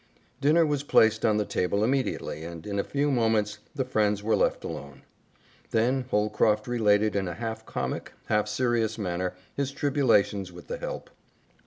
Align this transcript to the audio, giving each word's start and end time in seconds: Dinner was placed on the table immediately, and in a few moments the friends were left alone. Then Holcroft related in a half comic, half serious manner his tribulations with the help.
Dinner 0.41 0.65
was 0.65 0.81
placed 0.81 1.23
on 1.23 1.37
the 1.37 1.45
table 1.45 1.83
immediately, 1.83 2.43
and 2.43 2.65
in 2.65 2.79
a 2.79 2.83
few 2.83 3.11
moments 3.11 3.59
the 3.75 3.85
friends 3.85 4.23
were 4.23 4.35
left 4.35 4.63
alone. 4.63 5.03
Then 5.69 6.05
Holcroft 6.09 6.67
related 6.67 7.15
in 7.15 7.27
a 7.27 7.35
half 7.35 7.67
comic, 7.67 8.13
half 8.25 8.47
serious 8.47 8.97
manner 8.97 9.35
his 9.53 9.71
tribulations 9.71 10.51
with 10.51 10.65
the 10.69 10.77
help. 10.79 11.11